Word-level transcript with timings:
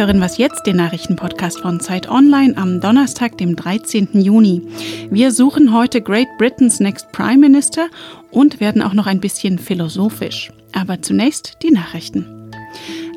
hören 0.00 0.22
Was 0.22 0.38
jetzt, 0.38 0.66
den 0.66 0.76
Nachrichtenpodcast 0.76 1.60
von 1.60 1.78
Zeit 1.78 2.08
Online 2.08 2.56
am 2.56 2.80
Donnerstag, 2.80 3.36
dem 3.36 3.54
13. 3.54 4.08
Juni. 4.14 4.62
Wir 5.10 5.30
suchen 5.30 5.74
heute 5.74 6.00
Great 6.00 6.26
Britain's 6.38 6.80
Next 6.80 7.12
Prime 7.12 7.36
Minister 7.36 7.88
und 8.30 8.60
werden 8.60 8.80
auch 8.80 8.94
noch 8.94 9.06
ein 9.06 9.20
bisschen 9.20 9.58
philosophisch. 9.58 10.52
Aber 10.72 11.02
zunächst 11.02 11.58
die 11.62 11.70
Nachrichten. 11.70 12.39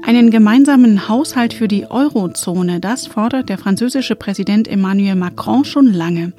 Einen 0.05 0.31
gemeinsamen 0.31 1.07
Haushalt 1.07 1.54
für 1.54 1.70
die 1.70 1.89
Eurozone, 1.89 2.81
das 2.81 3.07
fordert 3.07 3.47
der 3.47 3.57
französische 3.57 4.17
Präsident 4.17 4.67
Emmanuel 4.67 5.15
Macron 5.15 5.63
schon 5.63 5.93
lange. 5.93 6.33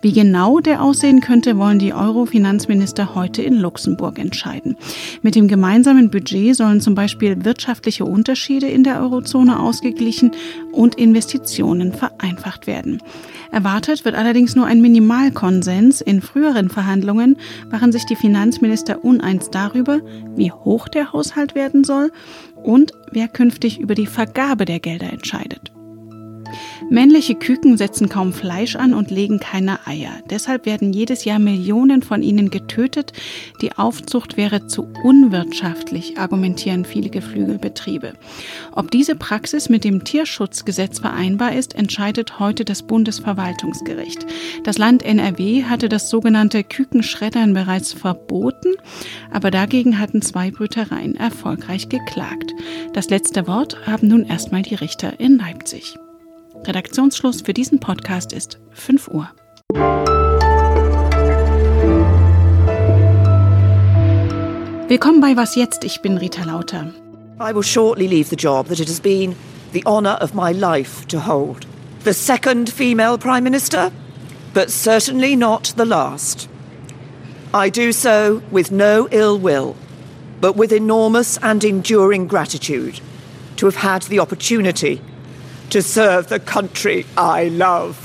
Wie 0.00 0.12
genau 0.12 0.60
der 0.60 0.80
aussehen 0.80 1.20
könnte, 1.20 1.58
wollen 1.58 1.80
die 1.80 1.92
Euro-Finanzminister 1.92 3.16
heute 3.16 3.42
in 3.42 3.54
Luxemburg 3.54 4.20
entscheiden. 4.20 4.76
Mit 5.22 5.34
dem 5.34 5.48
gemeinsamen 5.48 6.10
Budget 6.10 6.54
sollen 6.54 6.80
zum 6.80 6.94
Beispiel 6.94 7.44
wirtschaftliche 7.44 8.04
Unterschiede 8.04 8.68
in 8.68 8.84
der 8.84 9.00
Eurozone 9.00 9.58
ausgeglichen 9.58 10.30
und 10.70 10.94
Investitionen 10.94 11.92
vereinfacht 11.92 12.68
werden. 12.68 13.02
Erwartet 13.50 14.04
wird 14.04 14.14
allerdings 14.14 14.54
nur 14.54 14.66
ein 14.66 14.80
Minimalkonsens. 14.80 16.00
In 16.00 16.20
früheren 16.20 16.68
Verhandlungen 16.68 17.36
waren 17.70 17.92
sich 17.92 18.04
die 18.04 18.16
Finanzminister 18.16 19.04
uneins 19.04 19.50
darüber, 19.50 20.00
wie 20.36 20.52
hoch 20.52 20.88
der 20.88 21.12
Haushalt 21.12 21.54
werden 21.54 21.84
soll 21.84 22.12
und 22.62 22.92
wer 23.12 23.28
künftig 23.28 23.80
über 23.80 23.94
die 23.94 24.06
Vergabe 24.06 24.64
der 24.64 24.80
Gelder 24.80 25.12
entscheidet. 25.12 25.72
Männliche 26.90 27.34
Küken 27.34 27.76
setzen 27.76 28.08
kaum 28.08 28.32
Fleisch 28.32 28.74
an 28.74 28.94
und 28.94 29.10
legen 29.10 29.40
keine 29.40 29.86
Eier. 29.86 30.22
Deshalb 30.30 30.64
werden 30.64 30.94
jedes 30.94 31.26
Jahr 31.26 31.38
Millionen 31.38 32.00
von 32.00 32.22
ihnen 32.22 32.48
getötet. 32.48 33.12
Die 33.60 33.72
Aufzucht 33.76 34.38
wäre 34.38 34.66
zu 34.66 34.88
unwirtschaftlich, 35.04 36.18
argumentieren 36.18 36.86
viele 36.86 37.10
Geflügelbetriebe. 37.10 38.14
Ob 38.72 38.90
diese 38.90 39.16
Praxis 39.16 39.68
mit 39.68 39.84
dem 39.84 40.02
Tierschutzgesetz 40.02 41.00
vereinbar 41.00 41.54
ist, 41.54 41.74
entscheidet 41.74 42.38
heute 42.38 42.64
das 42.64 42.82
Bundesverwaltungsgericht. 42.82 44.24
Das 44.64 44.78
Land 44.78 45.02
NRW 45.02 45.64
hatte 45.64 45.90
das 45.90 46.08
sogenannte 46.08 46.64
Kükenschreddern 46.64 47.52
bereits 47.52 47.92
verboten, 47.92 48.76
aber 49.30 49.50
dagegen 49.50 49.98
hatten 49.98 50.22
zwei 50.22 50.50
Brütereien 50.50 51.16
erfolgreich 51.16 51.90
geklagt. 51.90 52.54
Das 52.94 53.10
letzte 53.10 53.46
Wort 53.46 53.86
haben 53.86 54.08
nun 54.08 54.24
erstmal 54.24 54.62
die 54.62 54.74
Richter 54.74 55.20
in 55.20 55.36
Leipzig. 55.36 55.98
Redaktionsschluss 56.66 57.42
für 57.42 57.54
diesen 57.54 57.80
Podcast 57.80 58.32
ist 58.32 58.58
5 58.72 59.08
Uhr. 59.08 59.28
Willkommen 64.88 65.20
bei 65.20 65.36
Was 65.36 65.54
jetzt? 65.54 65.84
Ich 65.84 66.00
bin 66.02 66.18
Rita 66.18 66.44
Lauter. 66.44 66.92
I 67.40 67.54
will 67.54 67.62
shortly 67.62 68.06
leave 68.06 68.28
the 68.28 68.36
job 68.36 68.68
that 68.68 68.80
it 68.80 68.88
has 68.88 69.00
been 69.00 69.34
the 69.72 69.82
honor 69.86 70.18
of 70.20 70.34
my 70.34 70.52
life 70.52 71.06
to 71.08 71.18
hold. 71.26 71.66
The 72.04 72.12
second 72.12 72.70
female 72.70 73.16
Prime 73.18 73.44
Minister, 73.44 73.90
but 74.52 74.70
certainly 74.70 75.36
not 75.36 75.74
the 75.76 75.84
last. 75.84 76.48
I 77.54 77.70
do 77.70 77.92
so 77.92 78.42
with 78.50 78.70
no 78.70 79.08
ill 79.10 79.38
will, 79.38 79.74
but 80.40 80.56
with 80.56 80.72
enormous 80.72 81.38
and 81.42 81.64
enduring 81.64 82.26
gratitude 82.26 83.00
to 83.56 83.66
have 83.66 83.76
had 83.76 84.02
the 84.02 84.20
opportunity 84.20 85.00
to 85.70 85.82
serve 85.82 86.28
the 86.28 86.38
country 86.38 87.04
I 87.16 87.48
love. 87.48 87.96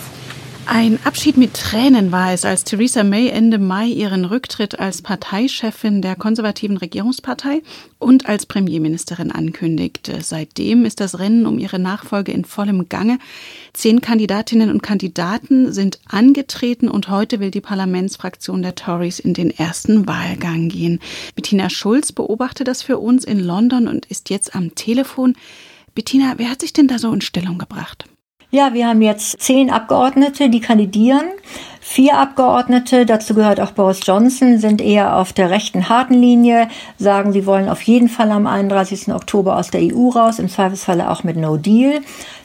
Ein 0.66 0.98
Abschied 1.04 1.36
mit 1.36 1.56
Tränen 1.56 2.14
war 2.14 2.32
es, 2.32 2.46
als 2.46 2.64
Theresa 2.64 3.04
May 3.04 3.28
Ende 3.28 3.60
Mai 3.60 3.88
ihren 3.88 4.24
Rücktritt 4.24 4.80
als 4.80 5.02
Parteichefin 5.02 6.02
der 6.02 6.16
konservativen 6.16 6.78
Regierungspartei 6.78 7.62
und 8.00 8.28
als 8.28 8.46
Premierministerin 8.46 9.30
ankündigte. 9.30 10.22
Seitdem 10.22 10.86
ist 10.86 11.02
das 11.02 11.20
Rennen 11.20 11.46
um 11.46 11.60
ihre 11.60 11.80
Nachfolge 11.80 12.32
in 12.32 12.46
vollem 12.46 12.88
Gange. 12.88 13.20
Zehn 13.74 14.00
Kandidatinnen 14.00 14.70
und 14.70 14.82
Kandidaten 14.82 15.74
sind 15.74 16.00
angetreten 16.08 16.88
und 16.88 17.10
heute 17.10 17.42
will 17.42 17.52
die 17.52 17.62
Parlamentsfraktion 17.62 18.62
der 18.62 18.76
Tories 18.76 19.20
in 19.20 19.34
den 19.34 19.52
ersten 19.52 20.08
Wahlgang 20.08 20.70
gehen. 20.70 21.02
Bettina 21.36 21.70
Schulz 21.70 22.14
beobachtet 22.14 22.70
das 22.70 22.82
für 22.82 23.00
uns 23.00 23.26
in 23.26 23.40
London 23.40 23.90
und 23.90 24.06
ist 24.06 24.30
jetzt 24.30 24.56
am 24.56 24.76
Telefon. 24.76 25.36
Bettina, 25.96 26.34
wer 26.38 26.50
hat 26.50 26.62
sich 26.62 26.74
denn 26.74 26.88
da 26.88 26.98
so 26.98 27.14
in 27.14 27.22
Stellung 27.22 27.58
gebracht? 27.58 28.06
Ja, 28.50 28.74
wir 28.74 28.88
haben 28.88 29.02
jetzt 29.02 29.42
zehn 29.42 29.72
Abgeordnete, 29.72 30.50
die 30.50 30.60
kandidieren. 30.60 31.26
Vier 31.86 32.18
Abgeordnete, 32.18 33.06
dazu 33.06 33.36
gehört 33.36 33.60
auch 33.60 33.72
Boris 33.72 34.00
Johnson, 34.06 34.58
sind 34.58 34.82
eher 34.82 35.18
auf 35.18 35.34
der 35.34 35.50
rechten 35.50 35.90
harten 35.90 36.14
Linie, 36.14 36.70
sagen, 36.98 37.34
sie 37.34 37.46
wollen 37.46 37.68
auf 37.68 37.82
jeden 37.82 38.08
Fall 38.08 38.32
am 38.32 38.48
31. 38.48 39.14
Oktober 39.14 39.58
aus 39.58 39.70
der 39.70 39.82
EU 39.82 40.08
raus, 40.08 40.40
im 40.40 40.48
Zweifelsfalle 40.48 41.12
auch 41.12 41.26
mit 41.26 41.36
No 41.36 41.58
Deal. 41.58 42.00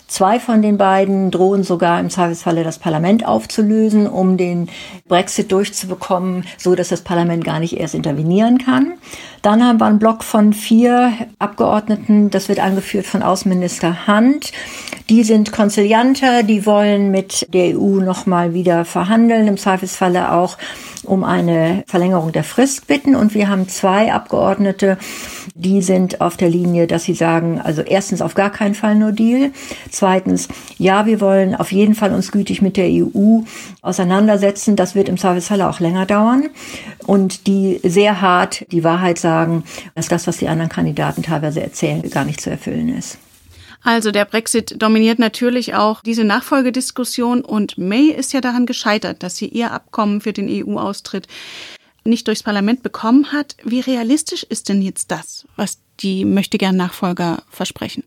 Zwei 0.08 0.40
von 0.40 0.62
den 0.62 0.78
beiden 0.78 1.30
drohen 1.30 1.64
sogar 1.64 2.00
im 2.00 2.08
Zweifelsfalle 2.08 2.64
das 2.64 2.78
Parlament 2.78 3.28
aufzulösen, 3.28 4.06
um 4.06 4.38
den 4.38 4.70
Brexit 5.06 5.52
durchzubekommen, 5.52 6.44
so 6.56 6.74
dass 6.74 6.88
das 6.88 7.02
Parlament 7.02 7.44
gar 7.44 7.60
nicht 7.60 7.78
erst 7.78 7.94
intervenieren 7.94 8.56
kann. 8.56 8.94
Dann 9.42 9.62
haben 9.62 9.78
wir 9.78 9.84
einen 9.84 9.98
Block 9.98 10.24
von 10.24 10.54
vier 10.54 11.12
Abgeordneten, 11.38 12.30
das 12.30 12.48
wird 12.48 12.58
angeführt 12.58 13.04
von 13.04 13.22
Außenminister 13.22 14.06
Hunt. 14.06 14.50
Die 15.10 15.24
sind 15.24 15.52
Konzilianter, 15.52 16.42
die 16.42 16.64
wollen 16.64 17.10
mit 17.10 17.46
der 17.52 17.78
EU 17.78 18.00
nochmal 18.00 18.54
wieder 18.54 18.86
verhandeln, 18.86 19.27
im 19.30 19.56
Zweifelsfalle 19.56 20.32
auch 20.32 20.56
um 21.04 21.24
eine 21.24 21.84
Verlängerung 21.86 22.32
der 22.32 22.44
Frist 22.44 22.86
bitten. 22.86 23.14
Und 23.14 23.34
wir 23.34 23.48
haben 23.48 23.68
zwei 23.68 24.12
Abgeordnete, 24.12 24.98
die 25.54 25.82
sind 25.82 26.20
auf 26.20 26.36
der 26.36 26.48
Linie, 26.48 26.86
dass 26.86 27.04
sie 27.04 27.14
sagen, 27.14 27.60
also 27.60 27.82
erstens 27.82 28.22
auf 28.22 28.34
gar 28.34 28.50
keinen 28.50 28.74
Fall 28.74 28.94
No 28.94 29.10
Deal. 29.10 29.50
Zweitens, 29.90 30.48
ja, 30.78 31.06
wir 31.06 31.20
wollen 31.20 31.54
auf 31.54 31.72
jeden 31.72 31.94
Fall 31.94 32.12
uns 32.12 32.32
gütig 32.32 32.62
mit 32.62 32.76
der 32.76 32.88
EU 32.88 33.40
auseinandersetzen. 33.82 34.76
Das 34.76 34.94
wird 34.94 35.08
im 35.08 35.18
Zweifelsfall 35.18 35.62
auch 35.62 35.80
länger 35.80 36.06
dauern. 36.06 36.48
Und 37.06 37.46
die 37.46 37.80
sehr 37.82 38.20
hart 38.20 38.66
die 38.72 38.84
Wahrheit 38.84 39.18
sagen, 39.18 39.64
dass 39.94 40.08
das, 40.08 40.26
was 40.26 40.38
die 40.38 40.48
anderen 40.48 40.70
Kandidaten 40.70 41.22
teilweise 41.22 41.62
erzählen, 41.62 42.08
gar 42.10 42.24
nicht 42.24 42.40
zu 42.40 42.50
erfüllen 42.50 42.96
ist. 42.96 43.18
Also 43.88 44.10
der 44.10 44.26
Brexit 44.26 44.82
dominiert 44.82 45.18
natürlich 45.18 45.74
auch 45.74 46.02
diese 46.02 46.22
Nachfolgediskussion 46.22 47.40
und 47.40 47.78
May 47.78 48.10
ist 48.10 48.34
ja 48.34 48.42
daran 48.42 48.66
gescheitert, 48.66 49.22
dass 49.22 49.38
sie 49.38 49.48
ihr 49.48 49.72
Abkommen 49.72 50.20
für 50.20 50.34
den 50.34 50.46
EU-Austritt 50.46 51.26
nicht 52.04 52.26
durchs 52.28 52.42
Parlament 52.42 52.82
bekommen 52.82 53.32
hat. 53.32 53.56
Wie 53.64 53.80
realistisch 53.80 54.42
ist 54.42 54.68
denn 54.68 54.82
jetzt 54.82 55.10
das, 55.10 55.46
was 55.56 55.78
die 56.00 56.26
möchtegern 56.26 56.76
Nachfolger 56.76 57.42
versprechen? 57.48 58.04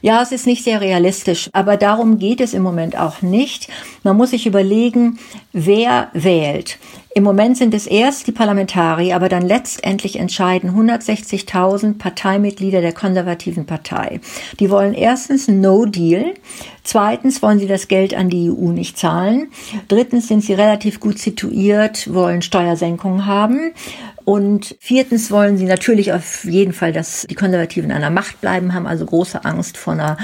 Ja, 0.00 0.22
es 0.22 0.32
ist 0.32 0.46
nicht 0.46 0.64
sehr 0.64 0.80
realistisch, 0.80 1.50
aber 1.52 1.76
darum 1.76 2.18
geht 2.18 2.40
es 2.40 2.54
im 2.54 2.62
Moment 2.62 2.96
auch 2.96 3.20
nicht. 3.20 3.68
Man 4.04 4.16
muss 4.16 4.30
sich 4.30 4.46
überlegen, 4.46 5.18
wer 5.52 6.08
wählt. 6.14 6.78
Im 7.16 7.22
Moment 7.22 7.56
sind 7.56 7.72
es 7.74 7.86
erst 7.86 8.26
die 8.26 8.32
Parlamentarier, 8.32 9.14
aber 9.14 9.28
dann 9.28 9.46
letztendlich 9.46 10.18
entscheiden 10.18 10.70
160.000 10.70 11.96
Parteimitglieder 11.96 12.80
der 12.80 12.92
konservativen 12.92 13.66
Partei. 13.66 14.18
Die 14.58 14.68
wollen 14.68 14.94
erstens 14.94 15.46
No 15.46 15.84
Deal, 15.84 16.34
zweitens 16.82 17.40
wollen 17.40 17.60
sie 17.60 17.68
das 17.68 17.86
Geld 17.86 18.14
an 18.14 18.30
die 18.30 18.50
EU 18.50 18.72
nicht 18.72 18.98
zahlen, 18.98 19.46
drittens 19.86 20.26
sind 20.26 20.42
sie 20.42 20.54
relativ 20.54 20.98
gut 20.98 21.20
situiert, 21.20 22.12
wollen 22.12 22.42
Steuersenkungen 22.42 23.26
haben 23.26 23.74
und 24.24 24.74
viertens 24.80 25.30
wollen 25.30 25.56
sie 25.56 25.66
natürlich 25.66 26.12
auf 26.12 26.44
jeden 26.44 26.72
Fall, 26.72 26.92
dass 26.92 27.28
die 27.30 27.36
Konservativen 27.36 27.92
an 27.92 28.00
der 28.00 28.10
Macht 28.10 28.40
bleiben, 28.40 28.74
haben 28.74 28.88
also 28.88 29.06
große 29.06 29.44
Angst 29.44 29.76
vor 29.76 29.92
einer 29.92 30.16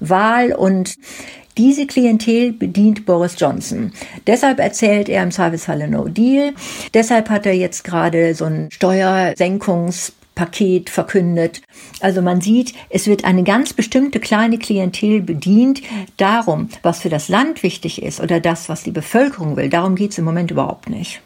Wahl 0.00 0.52
und 0.52 0.96
diese 1.58 1.86
Klientel 1.86 2.52
bedient 2.52 3.04
Boris 3.04 3.34
Johnson. 3.36 3.92
Deshalb 4.26 4.60
erzählt 4.60 5.08
er 5.08 5.24
im 5.24 5.30
Zweifelsfalle 5.30 5.88
No 5.88 6.08
Deal. 6.08 6.54
Deshalb 6.94 7.28
hat 7.28 7.44
er 7.44 7.54
jetzt 7.54 7.84
gerade 7.84 8.34
so 8.34 8.44
ein 8.44 8.70
Steuersenkungspaket 8.70 10.88
verkündet. 10.88 11.62
Also 12.00 12.22
man 12.22 12.40
sieht, 12.40 12.72
es 12.88 13.08
wird 13.08 13.24
eine 13.24 13.42
ganz 13.42 13.72
bestimmte 13.72 14.20
kleine 14.20 14.58
Klientel 14.58 15.20
bedient. 15.20 15.82
Darum, 16.16 16.68
was 16.82 17.00
für 17.00 17.10
das 17.10 17.28
Land 17.28 17.64
wichtig 17.64 18.02
ist 18.02 18.20
oder 18.20 18.38
das, 18.40 18.68
was 18.68 18.84
die 18.84 18.92
Bevölkerung 18.92 19.56
will, 19.56 19.68
darum 19.68 19.96
geht 19.96 20.12
es 20.12 20.18
im 20.18 20.24
Moment 20.24 20.52
überhaupt 20.52 20.88
nicht. 20.88 21.20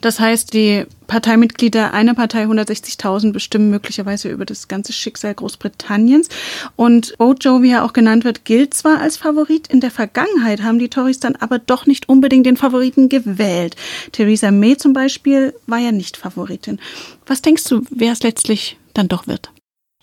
Das 0.00 0.20
heißt, 0.20 0.52
die 0.54 0.84
Parteimitglieder 1.06 1.92
einer 1.92 2.14
Partei 2.14 2.44
160.000 2.44 3.32
bestimmen 3.32 3.70
möglicherweise 3.70 4.28
über 4.28 4.44
das 4.44 4.68
ganze 4.68 4.92
Schicksal 4.92 5.34
Großbritanniens. 5.34 6.28
Und 6.76 7.16
Bojo, 7.18 7.62
wie 7.62 7.70
er 7.70 7.84
auch 7.84 7.92
genannt 7.92 8.24
wird, 8.24 8.44
gilt 8.44 8.74
zwar 8.74 9.00
als 9.00 9.16
Favorit. 9.16 9.68
In 9.68 9.80
der 9.80 9.90
Vergangenheit 9.90 10.62
haben 10.62 10.78
die 10.78 10.90
Tories 10.90 11.20
dann 11.20 11.36
aber 11.36 11.58
doch 11.58 11.86
nicht 11.86 12.08
unbedingt 12.08 12.46
den 12.46 12.56
Favoriten 12.56 13.08
gewählt. 13.08 13.76
Theresa 14.12 14.50
May 14.50 14.76
zum 14.76 14.92
Beispiel 14.92 15.54
war 15.66 15.78
ja 15.78 15.92
nicht 15.92 16.16
Favoritin. 16.16 16.78
Was 17.26 17.42
denkst 17.42 17.64
du, 17.64 17.82
wer 17.90 18.12
es 18.12 18.22
letztlich 18.22 18.76
dann 18.94 19.08
doch 19.08 19.26
wird? 19.26 19.50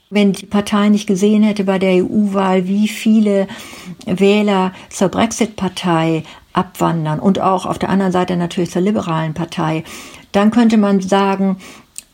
Wenn 0.09 0.33
die 0.33 0.45
Partei 0.45 0.89
nicht 0.89 1.07
gesehen 1.07 1.43
hätte 1.43 1.63
bei 1.63 1.79
der 1.79 2.05
EU-Wahl, 2.05 2.67
wie 2.67 2.87
viele 2.87 3.47
Wähler 4.05 4.73
zur 4.89 5.09
Brexit-Partei 5.09 6.23
abwandern 6.55 7.19
und 7.19 7.39
auch 7.39 7.65
auf 7.65 7.79
der 7.79 7.89
anderen 7.89 8.11
Seite 8.11 8.37
natürlich 8.37 8.71
zur 8.71 8.81
liberalen 8.81 9.33
Partei, 9.33 9.83
dann 10.31 10.51
könnte 10.51 10.77
man 10.77 11.01
sagen, 11.01 11.57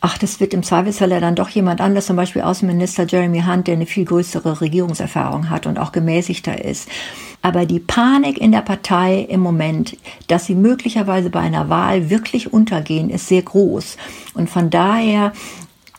ach, 0.00 0.18
das 0.18 0.40
wird 0.40 0.52
im 0.52 0.62
Zweifelsfall 0.62 1.12
ja 1.12 1.20
dann 1.20 1.36
doch 1.36 1.48
jemand 1.48 1.80
anders, 1.80 2.06
zum 2.06 2.16
Beispiel 2.16 2.42
Außenminister 2.42 3.06
Jeremy 3.06 3.42
Hunt, 3.42 3.68
der 3.68 3.74
eine 3.74 3.86
viel 3.86 4.04
größere 4.04 4.60
Regierungserfahrung 4.60 5.48
hat 5.48 5.66
und 5.66 5.78
auch 5.78 5.92
gemäßigter 5.92 6.64
ist. 6.64 6.88
Aber 7.40 7.66
die 7.66 7.80
Panik 7.80 8.38
in 8.38 8.52
der 8.52 8.62
Partei 8.62 9.20
im 9.28 9.40
Moment, 9.40 9.96
dass 10.28 10.46
sie 10.46 10.54
möglicherweise 10.54 11.30
bei 11.30 11.40
einer 11.40 11.68
Wahl 11.68 12.10
wirklich 12.10 12.52
untergehen, 12.52 13.10
ist 13.10 13.28
sehr 13.28 13.42
groß. 13.42 13.96
Und 14.34 14.50
von 14.50 14.70
daher 14.70 15.32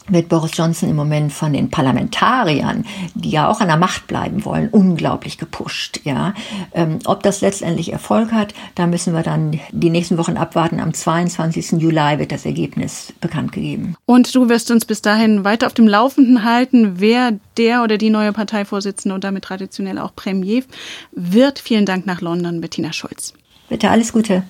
wird 0.08 0.30
Boris 0.30 0.52
Johnson 0.56 0.90
im 0.90 0.96
Moment 0.96 1.32
von 1.32 1.54
den 1.54 1.70
Parlamentariern, 1.70 2.86
die 3.14 3.30
ja 3.30 3.50
auch 3.50 3.62
an 3.62 3.68
der 3.68 3.78
Macht 3.78 4.08
bleiben 4.08 4.46
wollen, 4.46 4.70
unglaublich 4.70 5.38
gepusht. 5.38 6.02
Ja, 6.04 6.34
ähm, 6.74 7.00
ob 7.06 7.24
das 7.24 7.42
letztendlich 7.42 7.92
Erfolg 7.92 8.32
hat, 8.32 8.54
da 8.76 8.88
müssen 8.88 9.14
wir 9.14 9.24
dann 9.24 9.60
die 9.72 9.90
nächsten 9.90 10.18
Wochen 10.18 10.38
abwarten. 10.38 10.80
Am 10.80 10.94
22. 10.94 11.74
Juli 11.82 12.18
wird 12.18 12.32
das 12.32 12.46
Ergebnis 12.46 13.14
bekannt 13.22 13.52
gegeben. 13.52 13.96
Und 14.06 14.34
du 14.36 14.50
wirst 14.50 14.72
uns 14.72 14.86
bis 14.86 15.02
dahin 15.02 15.44
weiter 15.44 15.68
auf 15.68 15.74
dem 15.74 15.88
Laufenden 15.88 16.44
halten, 16.44 17.00
wer 17.00 17.34
der 17.58 17.84
oder 17.84 17.98
die 17.98 18.10
neue 18.10 18.34
Parteivorsitzende 18.34 19.16
und 19.16 19.24
damit 19.24 19.44
traditionell 19.44 20.00
auch 20.00 20.16
Premier 20.16 20.64
wird. 21.12 21.60
Vielen 21.60 21.86
Dank 21.86 22.06
nach 22.06 22.22
London, 22.22 22.62
Bettina 22.62 22.94
Schulz. 22.94 23.34
Bitte 23.70 23.90
alles 23.90 24.12
Gute. 24.12 24.44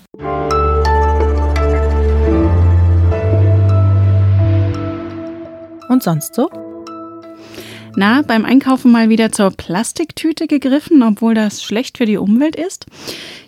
Und 5.94 6.02
sonst 6.02 6.34
so? 6.34 6.50
Na, 7.96 8.24
beim 8.24 8.46
Einkaufen 8.46 8.92
mal 8.92 9.10
wieder 9.10 9.32
zur 9.32 9.52
Plastiktüte 9.52 10.48
gegriffen, 10.48 11.04
obwohl 11.04 11.36
das 11.36 11.62
schlecht 11.62 12.00
für 12.00 12.08
die 12.08 12.18
Umwelt 12.18 12.56
ist? 12.56 12.88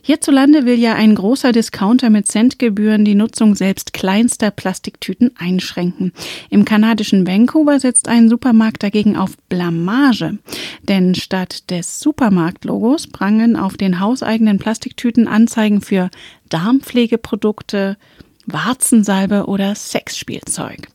Hierzulande 0.03 0.67
will 0.67 0.77
ja 0.77 0.93
ein 0.93 1.15
großer 1.15 1.51
Discounter 1.51 2.11
mit 2.11 2.27
Centgebühren 2.27 3.03
die 3.03 3.15
Nutzung 3.15 3.55
selbst 3.55 3.93
kleinster 3.93 4.51
Plastiktüten 4.51 5.31
einschränken. 5.39 6.13
Im 6.51 6.65
kanadischen 6.65 7.25
Vancouver 7.25 7.79
setzt 7.79 8.07
ein 8.07 8.29
Supermarkt 8.29 8.83
dagegen 8.83 9.17
auf 9.17 9.35
Blamage. 9.49 10.37
Denn 10.83 11.15
statt 11.15 11.71
des 11.71 11.99
Supermarktlogos 11.99 13.07
prangen 13.07 13.55
auf 13.55 13.75
den 13.75 13.99
hauseigenen 13.99 14.59
Plastiktüten 14.59 15.27
Anzeigen 15.27 15.81
für 15.81 16.11
Darmpflegeprodukte, 16.49 17.97
Warzensalbe 18.45 19.45
oder 19.45 19.75
Sexspielzeug. 19.75 20.87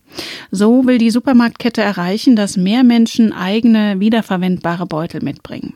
So 0.51 0.87
will 0.87 0.99
die 0.99 1.11
Supermarktkette 1.11 1.83
erreichen, 1.83 2.37
dass 2.37 2.57
mehr 2.57 2.83
Menschen 2.83 3.33
eigene 3.33 4.01
wiederverwendbare 4.01 4.87
Beutel 4.87 5.23
mitbringen. 5.23 5.75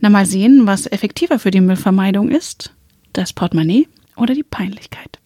Na 0.00 0.10
mal 0.10 0.26
sehen, 0.26 0.66
was 0.66 0.86
effektiver 0.86 1.38
für 1.38 1.50
die 1.50 1.60
Müllvermeidung 1.60 2.30
ist. 2.30 2.72
Das 3.12 3.32
Portemonnaie 3.32 3.88
oder 4.16 4.34
die 4.34 4.42
Peinlichkeit. 4.42 5.18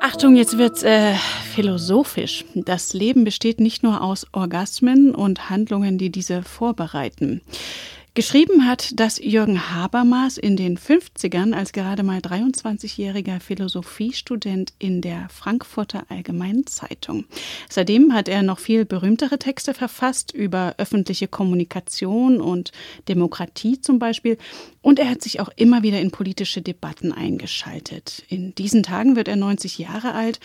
Achtung, 0.00 0.36
jetzt 0.36 0.58
wird's 0.58 0.82
äh, 0.82 1.14
philosophisch. 1.54 2.44
Das 2.54 2.92
Leben 2.92 3.24
besteht 3.24 3.58
nicht 3.58 3.82
nur 3.82 4.02
aus 4.02 4.26
Orgasmen 4.32 5.14
und 5.14 5.50
Handlungen, 5.50 5.98
die 5.98 6.10
diese 6.10 6.42
vorbereiten. 6.42 7.40
Geschrieben 8.16 8.64
hat 8.64 8.92
das 9.00 9.18
Jürgen 9.18 9.74
Habermas 9.74 10.38
in 10.38 10.56
den 10.56 10.78
50ern 10.78 11.52
als 11.52 11.72
gerade 11.72 12.04
mal 12.04 12.20
23-jähriger 12.20 13.40
Philosophiestudent 13.40 14.72
in 14.78 15.00
der 15.00 15.28
Frankfurter 15.30 16.04
Allgemeinen 16.08 16.64
Zeitung. 16.68 17.24
Seitdem 17.68 18.14
hat 18.14 18.28
er 18.28 18.44
noch 18.44 18.60
viel 18.60 18.84
berühmtere 18.84 19.40
Texte 19.40 19.74
verfasst 19.74 20.30
über 20.30 20.76
öffentliche 20.78 21.26
Kommunikation 21.26 22.40
und 22.40 22.70
Demokratie 23.08 23.80
zum 23.80 23.98
Beispiel. 23.98 24.38
Und 24.80 25.00
er 25.00 25.10
hat 25.10 25.22
sich 25.22 25.40
auch 25.40 25.48
immer 25.56 25.82
wieder 25.82 26.00
in 26.00 26.12
politische 26.12 26.62
Debatten 26.62 27.10
eingeschaltet. 27.10 28.22
In 28.28 28.54
diesen 28.54 28.84
Tagen 28.84 29.16
wird 29.16 29.26
er 29.26 29.36
90 29.36 29.78
Jahre 29.78 30.12
alt. 30.12 30.38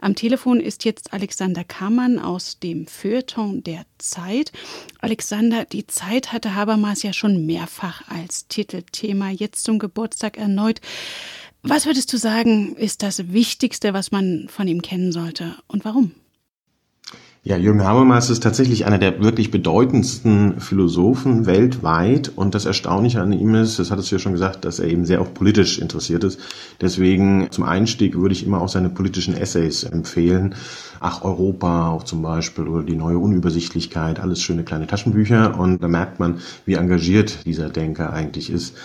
Am 0.00 0.14
Telefon 0.14 0.60
ist 0.60 0.84
jetzt 0.84 1.12
Alexander 1.12 1.64
Kammann 1.64 2.20
aus 2.20 2.60
dem 2.60 2.86
Feuilleton 2.86 3.64
der 3.64 3.84
Zeit. 3.98 4.52
Alexander, 5.00 5.64
die 5.64 5.86
Zeit 5.88 6.32
hatte 6.32 6.54
Habermas 6.54 7.02
ja 7.02 7.14
schon 7.16 7.46
mehrfach 7.46 8.02
als 8.08 8.46
Titelthema, 8.48 9.30
jetzt 9.30 9.64
zum 9.64 9.78
Geburtstag 9.78 10.36
erneut. 10.36 10.80
Was 11.62 11.86
würdest 11.86 12.12
du 12.12 12.16
sagen, 12.16 12.76
ist 12.76 13.02
das 13.02 13.32
Wichtigste, 13.32 13.92
was 13.92 14.12
man 14.12 14.48
von 14.48 14.68
ihm 14.68 14.82
kennen 14.82 15.10
sollte 15.10 15.56
und 15.66 15.84
warum? 15.84 16.12
Ja, 17.48 17.56
Jürgen 17.56 17.84
Habermas 17.84 18.28
ist 18.28 18.42
tatsächlich 18.42 18.86
einer 18.86 18.98
der 18.98 19.22
wirklich 19.22 19.52
bedeutendsten 19.52 20.58
Philosophen 20.58 21.46
weltweit. 21.46 22.32
Und 22.34 22.56
das 22.56 22.66
Erstaunliche 22.66 23.20
an 23.20 23.32
ihm 23.32 23.54
ist, 23.54 23.78
das 23.78 23.92
hat 23.92 24.00
es 24.00 24.10
ja 24.10 24.18
schon 24.18 24.32
gesagt, 24.32 24.64
dass 24.64 24.80
er 24.80 24.88
eben 24.88 25.04
sehr 25.04 25.20
auch 25.20 25.32
politisch 25.32 25.78
interessiert 25.78 26.24
ist. 26.24 26.40
Deswegen 26.80 27.46
zum 27.52 27.62
Einstieg 27.62 28.16
würde 28.16 28.32
ich 28.32 28.44
immer 28.44 28.60
auch 28.60 28.68
seine 28.68 28.88
politischen 28.88 29.36
Essays 29.36 29.84
empfehlen. 29.84 30.56
Ach, 30.98 31.22
Europa 31.22 31.90
auch 31.90 32.02
zum 32.02 32.20
Beispiel 32.20 32.66
oder 32.66 32.82
die 32.82 32.96
neue 32.96 33.18
Unübersichtlichkeit, 33.18 34.18
alles 34.18 34.42
schöne 34.42 34.64
kleine 34.64 34.88
Taschenbücher. 34.88 35.56
Und 35.56 35.80
da 35.80 35.86
merkt 35.86 36.18
man, 36.18 36.40
wie 36.64 36.74
engagiert 36.74 37.46
dieser 37.46 37.68
Denker 37.68 38.12
eigentlich 38.12 38.50
ist. 38.50 38.76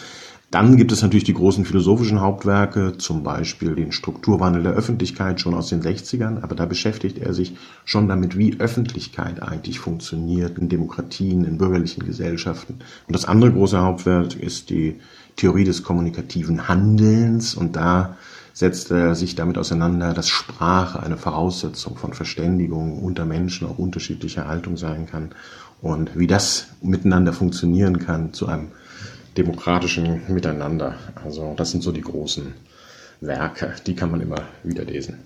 Dann 0.52 0.76
gibt 0.76 0.92
es 0.92 1.02
natürlich 1.02 1.24
die 1.24 1.34
großen 1.34 1.64
philosophischen 1.64 2.20
Hauptwerke, 2.20 2.98
zum 2.98 3.24
Beispiel 3.24 3.74
den 3.74 3.94
Strukturwandel 3.94 4.64
der 4.64 4.74
Öffentlichkeit 4.74 5.40
schon 5.40 5.54
aus 5.54 5.70
den 5.70 5.82
60ern, 5.82 6.44
aber 6.44 6.56
da 6.56 6.66
beschäftigt 6.66 7.20
er 7.20 7.34
sich 7.34 7.56
schon 7.86 8.10
damit, 8.10 8.38
wie 8.38 8.60
Öffentlichkeit 8.60 9.42
eigentlich 9.42 9.80
funktioniert 9.80 10.58
in 10.58 10.68
Demokratien, 10.68 11.46
in 11.46 11.58
bürgerlichen 11.58 12.06
Gesellschaften. 12.06 12.80
Und 13.08 13.16
das 13.16 13.24
andere 13.24 13.54
große 13.54 13.80
Hauptwerk 13.80 14.36
ist 14.36 14.70
die 14.70 15.00
Theorie 15.38 15.64
des 15.64 15.84
kommunikativen 15.84 16.68
Handelns 16.68 17.56
und 17.56 17.78
da 17.78 18.18
setzt 18.52 18.92
er 18.92 19.16
sich 19.16 19.36
damit 19.36 19.58
auseinander, 19.58 20.14
dass 20.14 20.28
Sprache 20.28 21.02
eine 21.02 21.16
Voraussetzung 21.16 21.96
von 21.96 22.12
Verständigung 22.12 23.02
unter 23.02 23.24
Menschen 23.24 23.70
auch 23.70 23.78
unterschiedlicher 23.78 24.50
Haltung 24.50 24.76
sein 24.76 25.06
kann 25.06 25.30
und 25.82 26.20
wie 26.20 26.28
das 26.28 26.68
miteinander 26.82 27.32
funktionieren 27.32 28.00
kann 28.00 28.34
zu 28.34 28.48
einem 28.48 28.68
demokratischen 29.38 30.22
Miteinander. 30.28 30.96
Also 31.24 31.54
das 31.58 31.72
sind 31.72 31.84
so 31.84 31.92
die 31.92 32.02
großen 32.02 32.54
Werke, 33.22 33.76
die 33.86 33.96
kann 33.96 34.12
man 34.12 34.22
immer 34.22 34.42
wieder 34.64 34.84
lesen. 34.84 35.20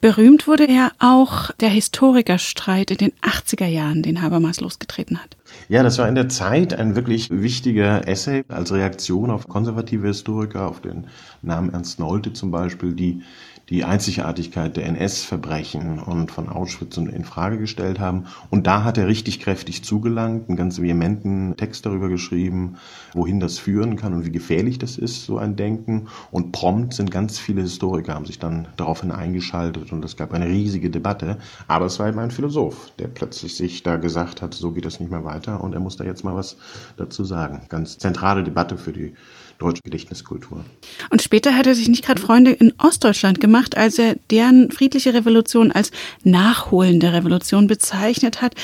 Berühmt 0.00 0.46
wurde 0.46 0.70
ja 0.70 0.90
auch 0.98 1.50
der 1.60 1.68
Historikerstreit 1.68 2.90
in 2.90 2.96
den 2.96 3.12
80er 3.20 3.66
Jahren, 3.66 4.02
den 4.02 4.22
Habermas 4.22 4.60
losgetreten 4.60 5.22
hat. 5.22 5.36
Ja, 5.68 5.82
das 5.82 5.98
war 5.98 6.08
in 6.08 6.14
der 6.14 6.28
Zeit 6.28 6.74
ein 6.74 6.96
wirklich 6.96 7.30
wichtiger 7.30 8.06
Essay 8.08 8.44
als 8.48 8.72
Reaktion 8.72 9.30
auf 9.30 9.48
konservative 9.48 10.06
Historiker, 10.06 10.66
auf 10.66 10.80
den 10.80 11.06
Namen 11.42 11.72
Ernst 11.72 11.98
Nolte 11.98 12.32
zum 12.32 12.50
Beispiel, 12.50 12.92
die 12.94 13.22
die 13.68 13.82
Einzigartigkeit 13.82 14.76
der 14.76 14.86
NS-Verbrechen 14.86 15.98
und 15.98 16.30
von 16.30 16.48
Auschwitz 16.48 16.96
in 16.96 17.24
Frage 17.24 17.58
gestellt 17.58 17.98
haben. 17.98 18.26
Und 18.48 18.68
da 18.68 18.84
hat 18.84 18.96
er 18.96 19.08
richtig 19.08 19.40
kräftig 19.40 19.82
zugelangt, 19.82 20.48
einen 20.48 20.56
ganz 20.56 20.80
vehementen 20.80 21.56
Text 21.56 21.84
darüber 21.84 22.08
geschrieben, 22.08 22.76
wohin 23.12 23.40
das 23.40 23.58
führen 23.58 23.96
kann 23.96 24.14
und 24.14 24.24
wie 24.24 24.30
gefährlich 24.30 24.78
das 24.78 24.96
ist, 24.96 25.24
so 25.24 25.38
ein 25.38 25.56
Denken. 25.56 26.06
Und 26.30 26.52
prompt 26.52 26.94
sind 26.94 27.10
ganz 27.10 27.40
viele 27.40 27.62
Historiker, 27.62 28.14
haben 28.14 28.24
sich 28.24 28.38
dann 28.38 28.68
daraufhin 28.76 29.10
eingeschaltet 29.10 29.92
und 29.92 30.04
es 30.04 30.16
gab 30.16 30.32
eine 30.32 30.46
riesige 30.46 30.88
Debatte. 30.88 31.38
Aber 31.66 31.86
es 31.86 31.98
war 31.98 32.08
eben 32.08 32.20
ein 32.20 32.30
Philosoph, 32.30 32.92
der 33.00 33.08
plötzlich 33.08 33.56
sich 33.56 33.82
da 33.82 33.96
gesagt 33.96 34.42
hat, 34.42 34.54
so 34.54 34.70
geht 34.70 34.84
das 34.84 35.00
nicht 35.00 35.10
mehr 35.10 35.24
weiter 35.24 35.62
und 35.62 35.72
er 35.72 35.80
muss 35.80 35.96
da 35.96 36.04
jetzt 36.04 36.22
mal 36.22 36.36
was 36.36 36.56
dazu 36.96 37.24
sagen. 37.24 37.62
Ganz 37.68 37.98
zentrale 37.98 38.44
Debatte 38.44 38.78
für 38.78 38.92
die 38.92 39.14
deutsche 39.58 39.82
Gedächtniskultur. 39.82 40.64
Und 41.10 41.22
später 41.22 41.56
hat 41.56 41.66
er 41.66 41.74
sich 41.74 41.88
nicht 41.88 42.04
gerade 42.04 42.20
Freunde 42.20 42.52
in 42.52 42.72
Ostdeutschland 42.78 43.40
gemacht, 43.40 43.76
als 43.76 43.98
er 43.98 44.16
deren 44.30 44.70
friedliche 44.70 45.14
Revolution 45.14 45.72
als 45.72 45.90
nachholende 46.24 47.12
Revolution 47.12 47.66
bezeichnet 47.66 48.42
hat. 48.42 48.54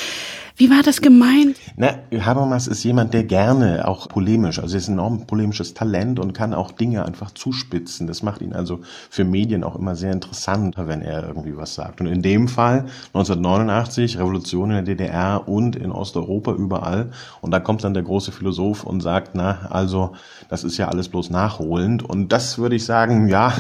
Wie 0.57 0.71
war 0.71 0.83
das 0.85 1.01
gemeint? 1.01 1.57
Na, 1.77 1.95
Habermas 2.13 2.67
ist 2.67 2.85
jemand, 2.85 3.15
der 3.15 3.25
gerne 3.25 3.89
auch 3.89 4.09
polemisch, 4.09 4.59
also 4.59 4.75
er 4.75 4.79
ist 4.79 4.89
ein 4.89 4.95
enorm 4.95 5.27
polemisches 5.27 5.73
Talent 5.73 6.19
und 6.19 6.35
kann 6.35 6.53
auch 6.53 6.71
Dinge 6.73 7.05
einfach 7.07 7.31
zuspitzen. 7.31 8.07
Das 8.07 8.23
macht 8.23 8.43
ihn 8.43 8.53
also 8.53 8.81
für 9.09 9.25
Medien 9.25 9.65
auch 9.65 9.77
immer 9.77 9.97
sehr 9.97 10.13
interessant, 10.13 10.75
wenn 10.77 11.01
er 11.01 11.27
irgendwie 11.27 11.57
was 11.57 11.75
sagt. 11.75 12.01
Und 12.01 12.07
in 12.07 12.21
dem 12.21 12.49
Fall 12.49 12.87
1989 13.15 14.19
Revolution 14.19 14.71
in 14.71 14.85
der 14.85 14.95
DDR 14.95 15.49
und 15.49 15.77
in 15.77 15.91
Osteuropa 15.91 16.53
überall. 16.53 17.11
Und 17.41 17.51
da 17.51 17.61
kommt 17.61 17.83
dann 17.85 17.95
der 17.95 18.03
große 18.03 18.33
Philosoph 18.33 18.85
und 18.85 19.01
sagt, 19.01 19.35
na, 19.35 19.67
also 19.71 20.13
das 20.49 20.65
ist 20.65 20.77
ja 20.77 20.89
alles 20.89 21.09
bloß 21.09 21.31
nachholend. 21.31 22.03
Und 22.03 22.31
das 22.33 22.59
würde 22.59 22.77
ich 22.77 22.85
sagen, 22.85 23.29
ja, 23.29 23.55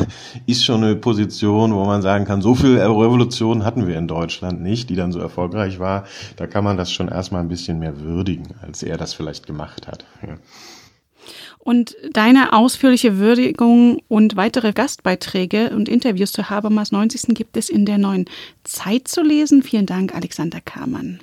ist 0.46 0.64
schon 0.64 0.84
eine 0.84 0.96
Position, 0.96 1.74
wo 1.74 1.84
man 1.84 2.02
sagen 2.02 2.26
kann, 2.26 2.42
so 2.42 2.54
viel 2.54 2.78
Revolution 2.78 3.64
hatten 3.64 3.86
wir 3.86 3.96
in 3.96 4.08
Deutschland 4.08 4.60
nicht, 4.60 4.90
die 4.90 4.96
dann 4.96 5.12
so 5.12 5.18
erfolgreich 5.18 5.78
war. 5.78 6.04
Da 6.36 6.46
kann 6.46 6.64
man 6.64 6.76
das 6.82 6.92
schon 6.92 7.08
erstmal 7.08 7.40
ein 7.40 7.48
bisschen 7.48 7.78
mehr 7.78 8.00
würdigen, 8.00 8.54
als 8.60 8.82
er 8.82 8.96
das 8.96 9.14
vielleicht 9.14 9.46
gemacht 9.46 9.86
hat. 9.86 10.04
Ja. 10.26 10.36
Und 11.58 11.94
deine 12.12 12.52
ausführliche 12.52 13.18
Würdigung 13.18 14.00
und 14.08 14.34
weitere 14.34 14.72
Gastbeiträge 14.72 15.70
und 15.70 15.88
Interviews 15.88 16.32
zu 16.32 16.50
Habermas 16.50 16.90
90. 16.90 17.36
gibt 17.36 17.56
es 17.56 17.68
in 17.68 17.86
der 17.86 17.98
neuen 17.98 18.24
Zeit 18.64 19.06
zu 19.06 19.22
lesen. 19.22 19.62
Vielen 19.62 19.86
Dank, 19.86 20.12
Alexander 20.12 20.60
Kamann. 20.60 21.20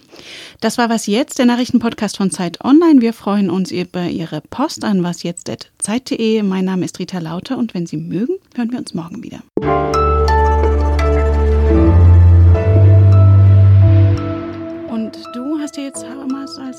Das 0.62 0.78
war 0.78 0.90
Was 0.90 1.08
Jetzt, 1.08 1.40
der 1.40 1.46
Nachrichtenpodcast 1.46 2.16
von 2.16 2.32
Zeit 2.32 2.64
Online. 2.64 3.02
Wir 3.02 3.12
freuen 3.12 3.50
uns 3.50 3.72
über 3.72 4.06
Ihre 4.06 4.40
Post 4.40 4.86
an 4.86 5.04
wasjetzt.zeit.de. 5.04 6.42
Mein 6.44 6.64
Name 6.64 6.86
ist 6.86 7.00
Rita 7.00 7.20
Lauter 7.20 7.58
und 7.58 7.74
wenn 7.74 7.86
Sie 7.86 7.98
mögen, 7.98 8.36
hören 8.56 8.72
wir 8.72 8.80
uns 8.80 8.94
morgen 8.94 9.22
wieder. 9.22 9.42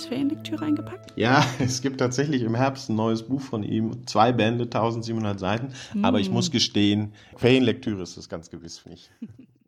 Ferienlektüre 0.06 0.64
eingepackt? 0.64 1.12
Ja, 1.16 1.44
es 1.58 1.82
gibt 1.82 1.98
tatsächlich 1.98 2.42
im 2.42 2.54
Herbst 2.54 2.88
ein 2.88 2.96
neues 2.96 3.22
Buch 3.22 3.40
von 3.40 3.62
ihm. 3.62 4.06
Zwei 4.06 4.32
Bände, 4.32 4.64
1700 4.64 5.38
Seiten. 5.38 5.72
Mm. 5.94 6.04
Aber 6.04 6.20
ich 6.20 6.30
muss 6.30 6.50
gestehen, 6.50 7.12
Ferienlektüre 7.36 8.02
ist 8.02 8.16
das 8.16 8.28
ganz 8.28 8.50
gewiss 8.50 8.84
nicht. 8.86 9.10